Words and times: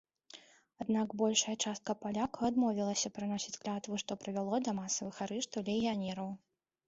Аднак 0.83 1.07
большая 1.21 1.53
частка 1.65 1.91
палякаў 2.05 2.47
адмовілася 2.51 3.11
прыносіць 3.17 3.55
клятву, 3.61 3.99
што 4.05 4.11
прывяло 4.23 4.55
да 4.69 4.75
масавых 4.81 5.15
арыштаў 5.27 5.67
легіянераў. 5.69 6.29